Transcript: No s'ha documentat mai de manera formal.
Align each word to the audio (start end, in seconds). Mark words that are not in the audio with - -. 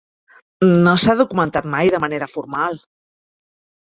No 0.87 0.93
s'ha 1.03 1.15
documentat 1.21 1.69
mai 1.75 1.93
de 1.97 2.03
manera 2.07 2.31
formal. 2.35 2.85